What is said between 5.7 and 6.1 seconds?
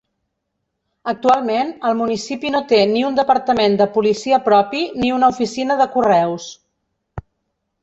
de